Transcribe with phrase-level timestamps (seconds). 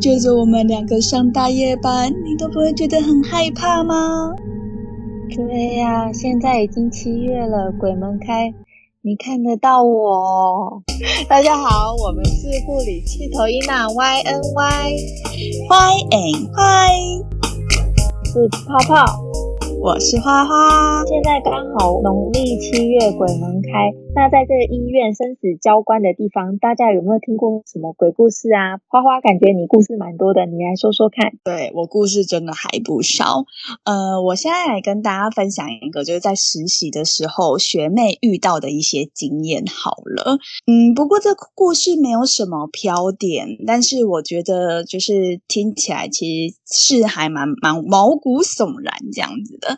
[0.00, 4.34] 觉着我们两个上大夜班，你都不会觉得很害怕吗？
[5.36, 8.50] 对呀，现在已经七月了，鬼门开，
[9.02, 10.82] 你看得到我。
[11.28, 14.96] 大家好，我们是护理气头伊娜 Y N Y
[15.68, 16.90] Y N Y，
[18.32, 19.29] 是泡泡。
[19.82, 23.90] 我是花花，现在刚好农历七月鬼门开。
[24.14, 28.76] 那在这个医院生死交关的地方，大家有没有听过什么鬼故事啊？
[28.88, 31.32] 花花感觉你故事蛮多的，你来说说看。
[31.44, 33.46] 对我故事真的还不少。
[33.84, 39.64] 呃，我现在来跟大家分享一个，就是在实习的时候学妹遇到的一些经验。
[39.66, 46.56] 好了，嗯，不过这故事没有什么飘点，但是我觉得就是听起来其实
[46.98, 49.69] 是还蛮蛮毛骨悚然这样子的。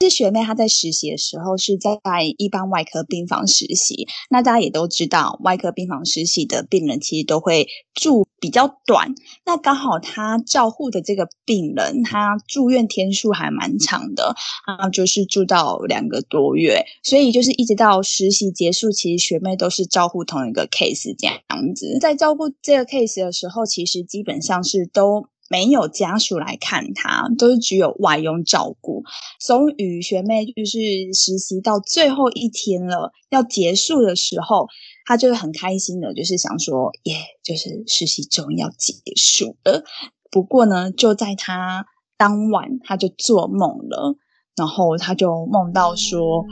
[0.00, 1.98] 是学妹，她在实习的时候是在
[2.36, 4.06] 一般外科病房实习。
[4.28, 9.14] 那大家也都知道，外科病房实习的病人其实都会住比较短。
[9.46, 14.34] 那刚好她照护的这个病人，他住院天数还蛮长的
[14.66, 16.84] 啊，就是住到两个多月。
[17.02, 21.98] 所以就是一直到实习结束，其实学妹都是照顾同一个 case 这样子。
[22.00, 25.28] 在照顾这个 case 的时候，其实基本上是都。
[25.50, 29.02] 没有家属来看他，都是只有外佣照顾。
[29.40, 30.78] 终于学妹就是
[31.12, 34.66] 实习到最后一天了，要结束的时候，
[35.04, 39.84] 她就很开心的，就是想说，耶，就是实习终于要结束了。
[40.30, 44.16] 不过呢，就在她当晚，她就做梦了，
[44.56, 46.44] 然后她就梦到说。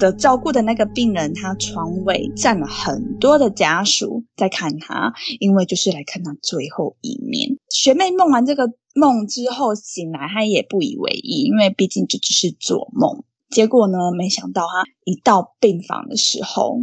[0.00, 7.58] 的照顾的那个病人，他床尾站了很多的家属在看他，因为就是来看他最后一面。
[7.68, 13.22] 学妹梦完这个梦之后醒来，她也不以为意，因为毕竟这只是做梦。
[13.50, 16.80] 结果呢，没想到她一到病房的时候，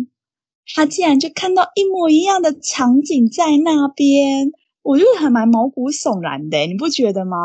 [0.74, 4.52] 她竟然就看到一模一样的场景在那边，
[4.84, 7.38] 我觉得还蛮毛骨悚然的，你不觉得吗？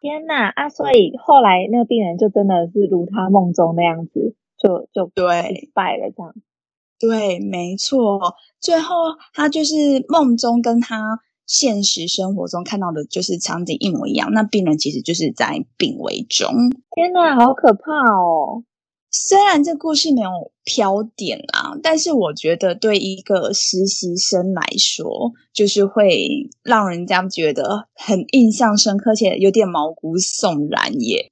[0.00, 0.68] 天哪啊！
[0.68, 4.36] 所以后来那个病人就真的是如他梦中那样子。
[4.66, 6.34] 就就对败了，这样
[6.98, 8.34] 对，没错。
[8.60, 8.96] 最后
[9.32, 14.32] 他就是梦中跟他现实生活中看到的，就是场景一模一样。
[14.32, 16.48] 那病人其实就是在病危中。
[16.90, 18.64] 天哪，好可怕哦！
[19.10, 20.30] 虽然这故事没有
[20.64, 31.30] 飘点啊，但是我觉得对一个实习生来说，就是会让人家觉得很印象深刻，且有点毛骨悚然耶。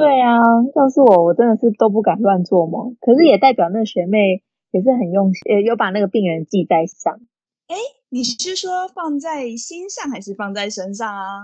[0.00, 0.38] 对啊，
[0.74, 2.96] 要是我，我真的是都不敢乱做梦。
[3.00, 7.20] 可是也代表那学妹也是很用心，呃，有把那个病人记在上。
[7.68, 7.76] 哎，
[8.08, 11.42] 你是说放在心上还是放在身上啊？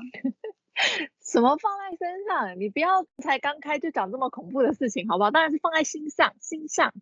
[1.24, 2.58] 什么放在身上？
[2.58, 5.30] 你不要才刚开就讲这么恐怖的事情，好不好？
[5.30, 6.92] 当然是放在心上，心上。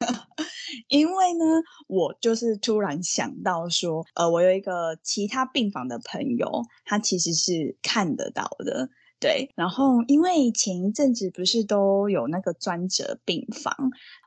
[0.88, 1.44] 因为呢，
[1.86, 8.90] 我就是突然想到说，呃，我有一个其他病房的朋友，他其实是看得到的。
[9.20, 13.74] 对，然后因为前一阵子不是都有那个专责病房，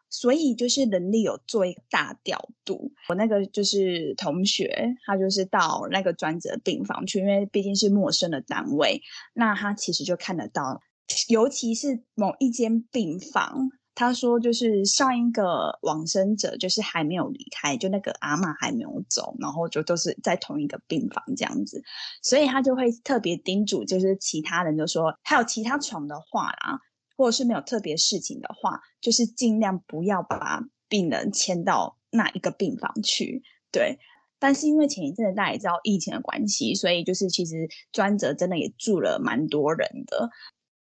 [0.09, 2.91] 所以就是人力有做一个大调度。
[3.07, 9.01] 我那个就是同学，他就是到那个专责病房去，因为毕竟是陌生的单位，
[9.33, 10.81] 那他其实就看得到，
[11.29, 13.69] 尤其是某一间病房。
[14.01, 21.83] 他说，就是上一个往生者，就是还没有离开，就那个阿妈还没有走，然后就都是在同一个病房这样子，
[22.23, 26.79] 所以他就会特别叮嘱，就是其他人就说，还有其他床的话啦，
[27.15, 33.43] 或者是没有特别事情的话，就是尽量不要把病人迁到那一个病房去。
[33.71, 33.99] 对，
[34.39, 40.31] 但是因为前一阵子大家也知道疫情的关系，所以就是其实专责真的也住了蛮多人的，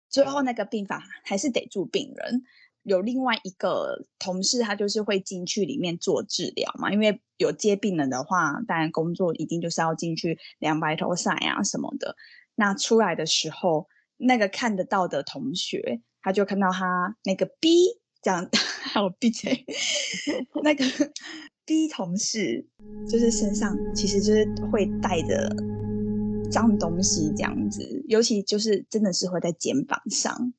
[0.09, 2.45] 最后那个病房还是得住病人。
[2.83, 12.17] 有另外一个同事，他就是会进去里面做治疗嘛，因为有接病人的话，当然工作一定就是要进去量白头塞啊什么的。
[12.55, 18.49] 那出来的时候，那个看得到的同学，他就看到他那个 B 这样，
[18.83, 19.65] 还有 B 嘴，
[20.63, 20.85] 那个
[21.65, 22.67] B 同事
[23.09, 25.55] 就是身上其实就是会带着
[26.51, 30.53] 脏东西这样子，尤其就是真的是会在肩膀上，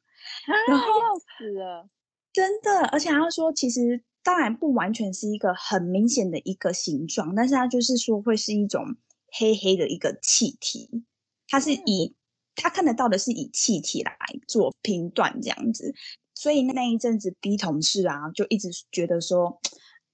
[0.68, 1.90] 然后要死了。
[2.32, 8.96] 真的，而且他说，其实当然不完全是一个很明显的一个形状，但是它就是说会是一种
[9.32, 11.04] 黑黑的一个气体，
[11.48, 12.16] 它是以
[12.56, 14.16] 他看得到的是以气体来
[14.48, 15.94] 做评断这样子，
[16.36, 19.60] 所以那一阵子 B 同事啊就一直觉得说，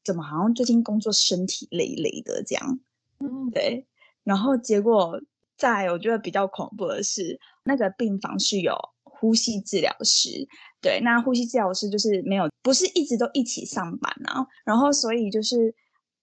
[0.03, 2.79] 怎么好像最近工作身体累累的这样，
[3.19, 3.85] 嗯，对，
[4.23, 5.21] 然后结果
[5.57, 10.47] 在我觉得比较恐怖的是，那个病房是有呼吸治疗师。
[10.85, 14.45] 对，那呼吸治疗师就是没有，不是一直都一起上班啊。
[14.63, 15.73] 然后，所以就是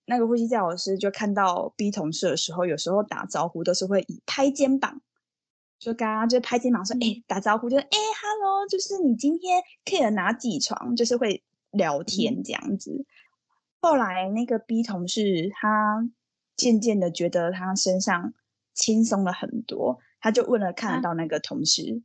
[0.07, 5.01] 那个呼吸治疗师就看到 B 同事的时候，有时候打招呼都是会以拍肩膀，
[5.81, 11.43] 就刚刚就拍肩膀说，哎，打招呼就是，哎，hello，就是你今天 care 哪几床，就是会
[11.73, 13.05] 聊天这样子。
[13.81, 16.09] 后来那个 B 同事他
[16.55, 18.33] 渐渐的觉得他身上
[18.75, 22.01] 轻松了很多，他就问了看得到那个同事，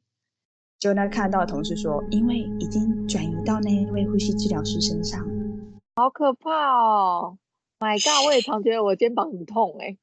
[0.80, 5.26] 就那看到的同事说，因为已经转移到那一位呼吸治疗师身上，
[5.96, 7.38] 好可怕哦。
[7.80, 8.26] My God！
[8.26, 9.98] 我也常觉得我肩膀很痛哎。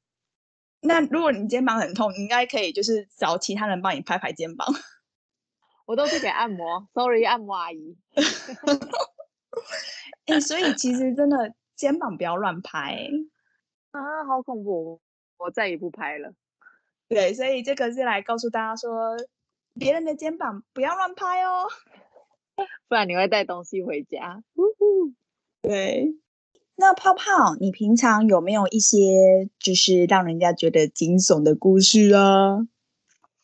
[0.81, 4.67] 那如果你肩膀很痛，你应该可以就是找其他人帮你拍拍肩膀。
[5.87, 7.97] 我都是给按摩，Sorry，按摩阿姨。
[10.27, 13.09] 哎，所以其实真的肩膀不要乱拍
[13.91, 15.01] 啊，好恐怖！
[15.37, 16.33] 我再也不拍了。
[17.09, 19.17] 对，所以这个是来告诉大家说，
[19.79, 21.67] 别人的肩膀不要乱拍哦，
[22.89, 24.43] 不然你会带东西回家。
[25.63, 26.15] 对。
[26.77, 32.67] 那泡泡，你平常有没有一些就是让人家觉得惊悚的故事啊？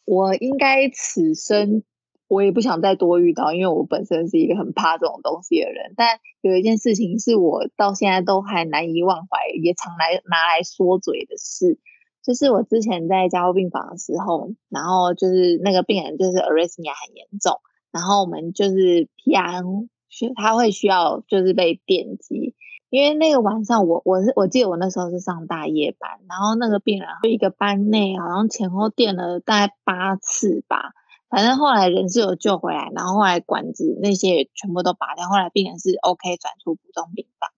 [0.04, 1.84] 我应该此生
[2.26, 5.94] 我也不想再多遇到，因为我本身是一个很怕这种东西的人。
[5.96, 11.78] 但有一件事情是我到现在都还难以忘怀，也常来拿来说嘴的事，
[12.22, 22.54] 就是我之前在加护病房的时候，然后就是那个病人就是 arrhythmia 很严重，然后我们就是 PR 需他会需要就是被电击。
[22.90, 30.92] 因为那个晚上，我我是我记得我那时候是上大夜班，然后那个病人一个班内好像前后电了大概八次吧，
[31.28, 37.48] 反正后来人是有救回来，然后后来管子那些也全部都拔掉，后来病人是 OK 转出普通病房。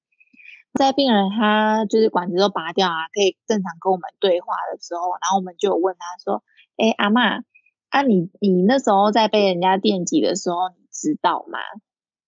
[0.75, 6.43] 在病人他就是管子都拔掉啊，可以正常跟我们对话的时候，然后我们就问他说
[6.77, 7.43] ：“哎，阿妈，
[7.91, 11.59] 啊你你那时候在被人家电击的时候，你知道吗？”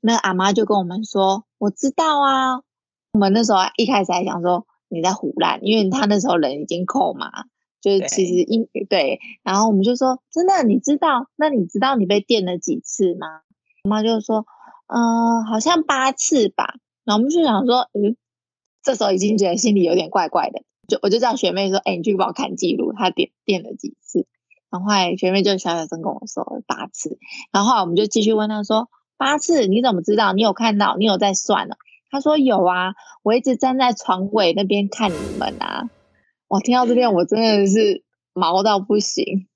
[0.00, 2.62] 那阿妈就跟我们说：“我知道啊。”
[3.12, 7.30] 我们那时候一开始还想说你在胡乱，因为他那时候人已经扣嘛，
[7.80, 11.28] 就是其实因对，然后我们就说真的，你知道？
[11.34, 13.40] 那你知道你被电了几次吗？
[13.82, 14.46] 妈妈就说，
[14.86, 16.74] 嗯，好像八次吧。
[17.04, 18.16] 然后我们就想说，嗯，
[18.82, 24.26] 这时候已经觉得心里有点怪怪的，就我就叫学妹说，哎，你去帮我看记录，她点点了几次？
[24.70, 27.18] 然后后来学妹就小小声跟我说八次。
[27.52, 30.32] 然后后来我们就继续问她说，八次你怎么知道？
[30.32, 30.96] 你有看到？
[30.96, 31.76] 你有在算呢？
[32.10, 35.90] 她说有啊，我一直站在床尾那边看你们啊。
[36.48, 38.02] 我听到这边，我真的是
[38.32, 39.46] 毛到不行。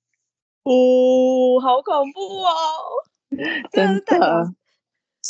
[0.63, 2.51] 哦，好恐怖哦！
[3.71, 4.53] 真的，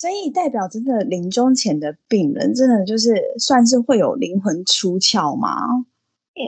[0.04, 5.56] 所以代表真的临终前的病人，真的就是算是会有灵魂出窍吗？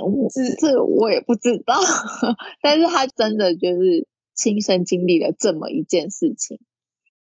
[0.04, 1.74] 我这这我也不知道，
[2.62, 6.60] 但是他真的就是亲身经历了这么一件事情。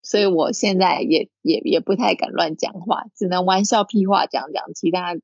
[0.03, 5.15] 所以我现在也也也不太敢乱讲话，只能玩笑屁话讲讲，其他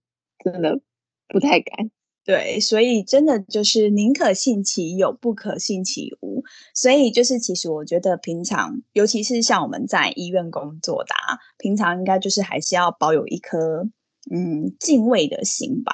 [0.41, 0.79] 真的
[1.27, 1.91] 不太敢。
[2.25, 6.43] 对，所以真的就是宁可信其有，不可信其无。
[6.73, 11.13] 所以就是其实我觉得平常，尤其是像我们在医院工作的，
[11.57, 13.89] 平常应该就是还是要保有一颗
[14.31, 15.93] 嗯敬畏的心吧。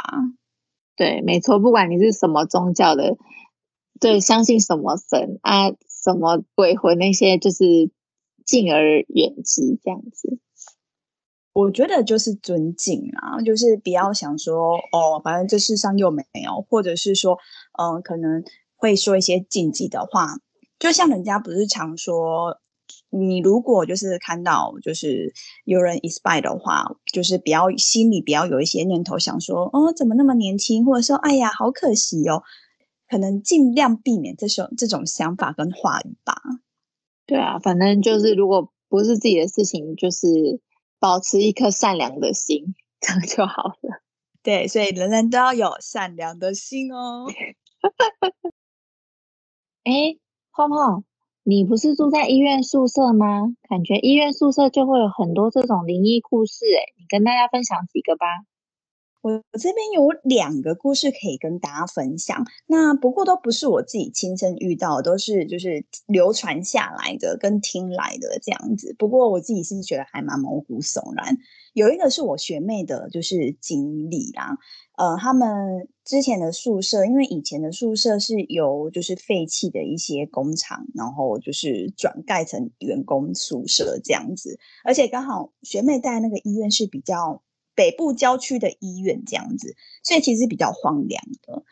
[0.96, 3.18] 对，没错，不管你是什么宗教的，
[4.00, 7.92] 对，相信什么神啊，什么鬼魂那些，就是。
[8.46, 10.40] 敬而远之，这样子，
[11.60, 17.38] 我觉得就是尊敬啊，就是不要想说哦，反正这世上又没有，或者是说，
[17.78, 18.44] 嗯，可能
[18.78, 20.38] 会说一些禁忌的话。
[20.80, 22.58] 就像人家不是常说，
[23.10, 25.34] 你如果就是看到就是
[25.66, 32.44] 有人 e x p i r e 的话，就是不要心里不要有一些念头想说，哦，怎么那么年轻，或者说，哎呀，好可惜哦，
[33.10, 36.42] 可能尽量避免这种这种想法跟话语吧。
[37.26, 40.62] 对啊，反正就是如果不是自己的事情，就是
[41.00, 44.02] 保持一颗善良的心， 这样就好了。
[44.44, 47.26] 对，所以人人都要有善良的心哦。
[49.84, 50.18] 哎，
[50.52, 51.04] 泡泡，
[51.44, 53.56] 你不是住在医院宿舍吗？
[53.70, 58.26] 感觉医院宿舍就会有很多这种灵异故事，哎，你跟大家分享几个吧。
[59.22, 68.96] 我这边有两个故事可以跟大家分享，那不过都不是我自己亲身遇到，都是就是流传下来的跟听来的这样子。
[68.98, 71.38] 不过我自己是觉得还蛮毛骨悚然。
[71.74, 74.58] 有一个是我学妹的，就是经历啦。
[74.98, 87.42] 呃，他们之前的宿舍，因为以前的宿舍是由就是废弃的一些工厂，然后就是转盖成员工宿舍这样子，而且刚好学妹在那个医院是比较。
[87.80, 91.64] 北部郊区的医院这样子，所以其实比较荒凉的。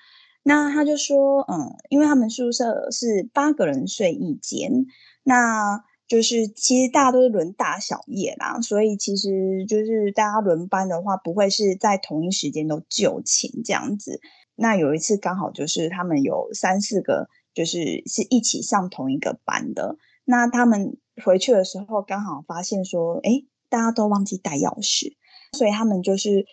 [0.42, 4.86] 那他就说，嗯，因为他们宿舍是八个人睡一间，
[5.24, 14.22] 那就是其实大家都是轮大小夜啦，所以其实就是大家轮班的话，不会是在同一时间都就寝这样子。
[14.56, 19.98] 那有一次刚好就是他们有三四个，就是是一起上同一个班的。
[20.24, 20.96] 那他们
[21.26, 25.12] 回去的时候刚好发现说，哎，大家都忘记带钥匙，
[25.54, 26.46] 所以他们就是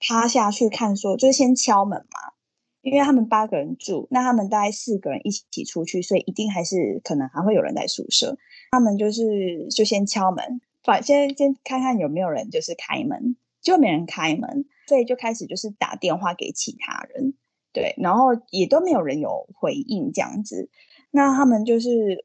[0.00, 2.32] 趴下去看，说就是先敲门嘛。
[2.82, 8.36] 因为他们八个人住，那他们大概四个人一起出去，所以一定还是可能还会有人在宿舍。
[8.72, 17.34] 他们就是就先敲门，反先先看看有没有人就是开门，就没人开门，所以就开始就是打电话给其他人，
[17.72, 20.68] 对，然后也都没有人有回应这样子。
[21.12, 22.24] 那他们就是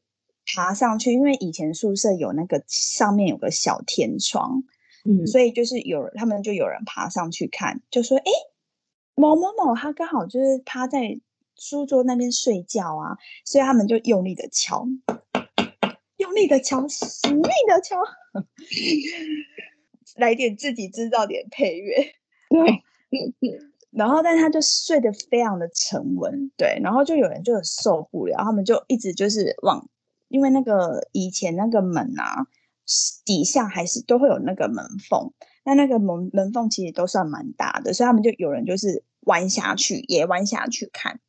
[0.55, 4.63] 爬上去，因为以前宿舍有那个上面有个小天窗，
[5.08, 8.24] 嗯，所以就是有他们就有人爬上去看，就说：“哎。”
[9.20, 11.20] 某某某，他刚好就是趴在
[11.56, 14.88] 书桌那边睡觉啊，所以他们就用力的敲，
[16.18, 17.96] 用力的敲，使力的敲，
[20.18, 21.96] 来点自己制造点配乐，
[22.48, 22.84] 对，
[23.90, 29.90] 然后但他就睡得非常的沉稳，对，然后就有人就受不了，他们就一直就是往，
[30.28, 32.46] 因为那个以前那个门啊，
[33.25, 35.32] 底下还是都会有那个门缝。
[35.63, 41.20] 那那个门门缝其实都算蛮大的，所以他们就有人就是弯下去，也弯下去看，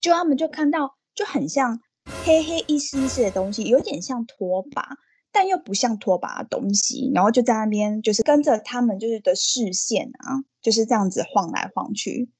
[0.00, 1.80] 就他们就看到就很像
[2.24, 4.96] 黑黑一丝一丝的东西，有点像拖把，
[5.32, 12.30] 但又不像拖把的东西，然后就在那边就是跟着他们就是的视线啊，就是这样子晃来晃去，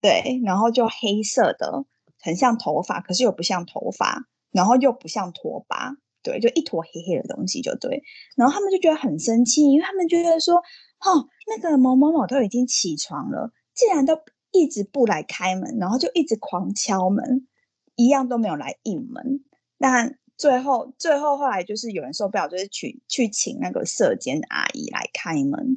[0.00, 1.84] 对，然后就黑色的，
[2.20, 5.96] 很像头发，可是又不像头发，然后又不像拖把。
[6.22, 8.02] 对，就一坨黑黑的东西，就对。
[8.36, 14.18] 然后他们就觉得很生气，因为他们觉得说，哦，那个某某某都已经起床了，既然都
[14.52, 17.48] 一直不来开门，然后就一直狂敲门，
[17.96, 19.44] 一样都没有来应门。
[19.78, 25.76] 那最后，最后后来就是有人受不了，就是去去请那个舍监阿姨来开门，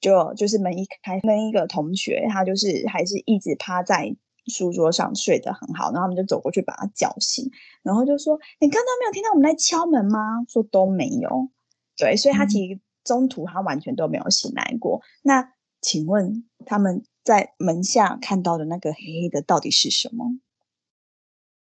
[0.00, 4.16] 就就是门一开，那一个同学他就是还是一直趴在。
[4.46, 7.50] 书桌上睡得很好，然后他们就走过去把他叫醒，
[7.82, 11.48] 然后就说：“你刚刚没有听到我们在敲门吗？”说都没有。
[11.96, 15.00] 对，所以他其实中途他完全都没有醒来过。
[15.22, 20.38] 那请问他们在门下看到的那个黑黑的到底是什么？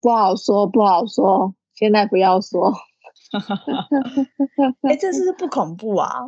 [0.01, 2.73] 不好说，不好说，现在不要说。
[4.83, 6.27] 哎，这是不是不恐怖啊？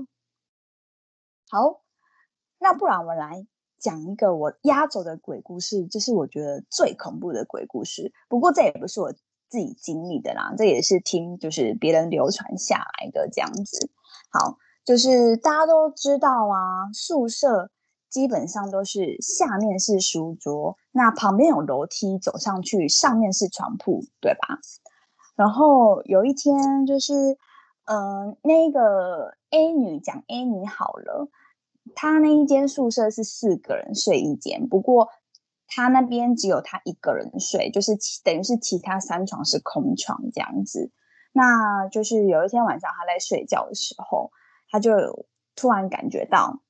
[1.50, 1.82] 好，
[2.58, 3.46] 那不然我们来。
[3.80, 8.12] 讲一个我压轴的鬼故事，这是我觉得最恐怖的鬼故事。
[8.28, 9.10] 不过这也不是我
[9.48, 13.90] 自己经历的啦，这也是听就是别人流传下来的这样子。
[14.30, 17.70] 好，就是大家都知道啊，宿舍
[18.08, 24.60] 基本上都是下面是书桌，那旁边有楼梯走上去，上面是床铺，对吧？
[25.34, 27.38] 然后有一天就是，
[27.86, 31.28] 嗯，那个 A 女讲 A 女好了。
[31.94, 35.08] 他那一间宿舍是四个人睡一间，不过
[35.66, 37.92] 他那边只有他一个人睡，就是
[38.24, 40.90] 等于是其他三床是空床这样子。
[41.32, 44.32] 那就是有一天晚上他在睡觉的时候，
[44.68, 44.90] 他就
[45.54, 46.60] 突然感觉到，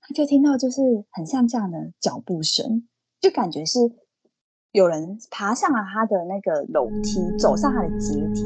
[0.00, 2.88] 他就听到就是很像这样的脚步声，
[3.20, 3.78] 就感觉是
[4.72, 8.44] 有人爬上了他的那个楼梯，走上他的阶梯，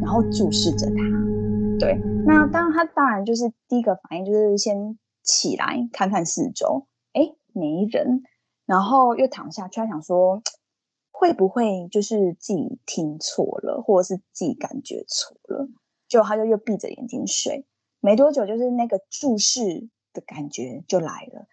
[0.00, 1.33] 然后注视着他。
[1.84, 8.22] 对，那当然，他当然就是第一个反应就是先起来看看四周，哎，没人，
[8.64, 10.42] 然后又躺下去，他想说
[11.10, 15.68] 会不会就是自己听错了，或者是自己感觉错了，
[16.08, 17.66] 就他就又闭着眼睛睡，
[18.00, 21.46] 没多久，就是那个注视的感觉就来了。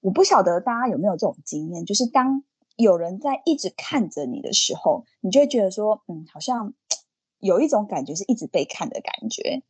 [0.00, 2.42] 我不晓得大家有没有这种经验，就是当
[2.74, 6.74] 有人在一直看着你的时候，你就会觉得说，嗯，好像。
[7.38, 9.62] 有一种感觉是一直被看的感觉，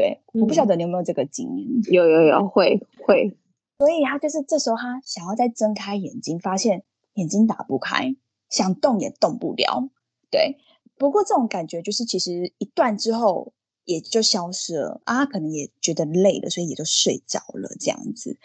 [0.00, 1.92] 对，我不晓得你有没有这个经验。
[1.92, 3.36] 有有有，会会。
[3.78, 8.16] 所以他就是这时候他想要再睁开眼睛，发现眼睛打不开，
[8.48, 9.90] 想动也动不了。
[10.30, 10.56] 对，
[10.96, 13.52] 不过这种感觉就是其实一段之后
[13.84, 18.38] 也就消失了啊，可能也觉得累了，所以也就睡着了这样子。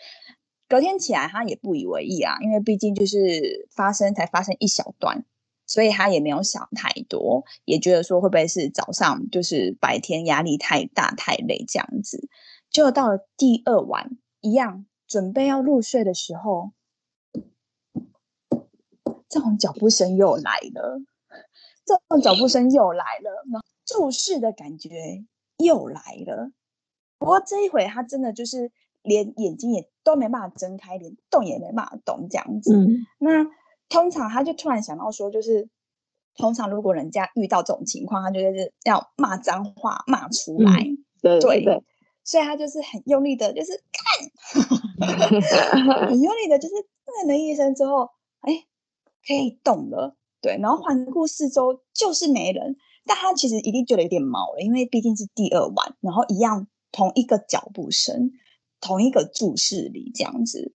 [0.67, 5.23] 隔天起来他也不以为意啊，因为毕竟就是发生才发生一小段。
[5.67, 12.29] 所以他也没有想太多，也觉得说会不会是早上就是白天压力太大太累这样子，
[12.69, 16.71] 就到了第二晚一样准备要入睡的时候，
[19.27, 21.01] 这种脚步声又来了，
[21.83, 25.25] 这种脚步声又来了，那注视的感觉
[25.57, 26.51] 又来了。
[27.17, 32.87] 不过这一回他真的就是连眼睛也都没办法睁开，连动也没办法动这样子。
[33.17, 33.47] 那。
[33.89, 35.69] 通常他就突然想到说，就是
[36.35, 40.85] 通常如果人家遇到这种情况，他就是要骂脏话骂出来，
[41.21, 41.83] 对对对，
[42.23, 45.09] 所以他就是很用力的，就是看，
[46.09, 46.73] 很用力的，就是
[47.05, 48.09] 嗯了一声之后，
[48.41, 48.65] 哎，
[49.25, 52.75] 可以动了，对，然后环顾四周就是没人，
[53.05, 58.31] 但他其实一定觉得有点毛了，因为毕竟是第二晚，然后一样同一个脚步声，
[58.81, 60.73] 同一个注视里这样子。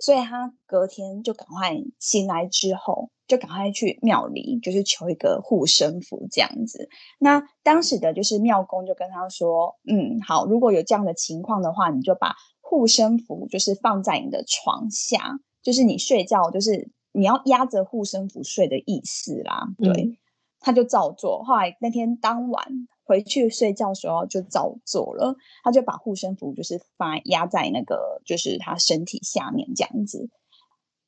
[0.00, 6.88] 所以他隔天就赶快醒来之后，就赶快去庙里，就是求一个护身符这样子。
[7.18, 20.18] 那当时的就是庙公就跟他说：“嗯，好，如果有这样的情况的话，你就把护身符就是放在你的床下，就是你睡觉就是你要压着护身符睡的意思啦。”对，
[20.60, 21.44] 他就照做。
[21.44, 22.88] 后来那天当晚。
[23.10, 30.30] 回去睡觉时候就照做了，他就把护身符就是放压在那个就是他身体下面这样子。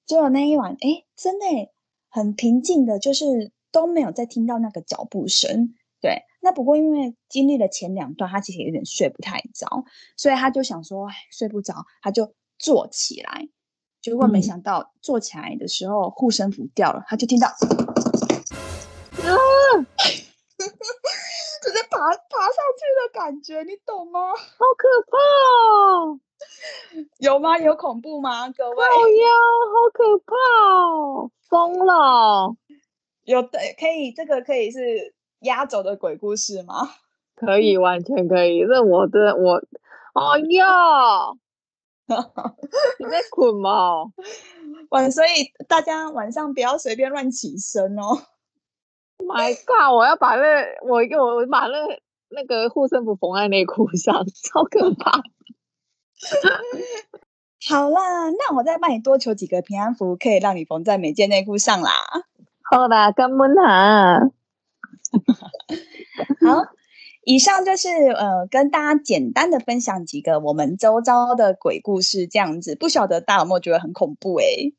[0.05, 1.47] 结果那一晚，哎，真的
[2.11, 5.75] 很平静的，就是都没有再听到那个脚步声。
[6.01, 9.85] 对，那不过因为经历了前两段，他其实有点睡不太着，
[10.17, 13.49] 所以他就想说睡不着，他就坐起来。
[14.01, 17.47] 结果没想到坐起来的时候护身符掉了，他就听到。
[22.03, 24.31] 爬爬上去的感觉，你懂吗？
[24.35, 25.17] 好可怕
[25.71, 26.19] 哦！
[27.21, 27.57] 有吗？
[27.59, 28.51] 有恐怖吗？
[28.51, 28.77] 各位？
[28.77, 29.29] 好呀，
[29.73, 30.35] 好可怕
[30.67, 31.31] 哦！
[31.49, 32.57] 疯了！
[33.23, 36.91] 有的可以，这个可以是压轴的鬼故事吗？
[37.37, 38.65] 可以，完全可以。
[38.65, 39.63] 那我的我，
[40.15, 41.31] 哎呀！
[42.99, 44.07] 你在 捆吗？
[44.91, 48.19] 晚，所以大家晚上不要随便乱起身哦。
[49.27, 49.95] My God！
[49.95, 50.43] 我要把那
[50.83, 51.79] 我我我把那
[52.31, 55.23] 那个护身符缝在内裤上， 超可怕。
[57.69, 61.91] 好啦，那我再帮你多求几个平安符，可以让你缝在每件内裤上啦。
[62.63, 64.21] 好啦，干们哈。
[66.45, 66.65] 好，
[67.25, 72.75] 以上就是呃，跟大家简单的分享几个我们周遭的鬼故事，这样子。
[72.75, 74.37] 不晓得大家有没有觉得很恐怖？
[74.41, 74.73] 哎。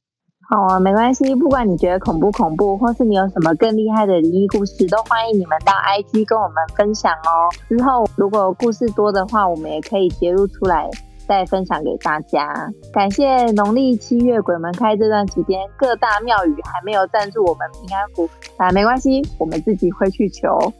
[0.49, 1.33] 好啊，没关系。
[1.35, 7.49] 不管你觉得恐不恐怖，或是你有什么更厉害的灵异故事，都欢迎你们到 IG 跟我们分享哦。
[7.69, 10.89] 之后如果故事多的话，我们也可以截录出来
[11.27, 12.69] 再分享给大家。
[12.91, 20.71] 感谢农历七月鬼门开这段期间，各大庙宇还没有赞助我们平安符，啊，没关系，我们自己会去求。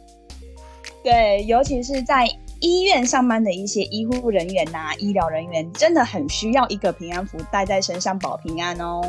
[1.04, 2.28] 对，尤其是在
[2.60, 9.02] 医院上班的一些医护人员呐、医疗人员，真的很需要一个平安符带在身上保平安哦。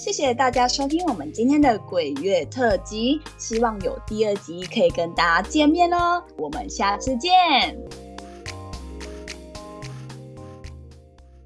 [0.00, 6.24] 谢谢大家收听我们今天的鬼月特辑，希望有第二集可以跟大家见面哦。
[6.38, 8.09] 我们下次见。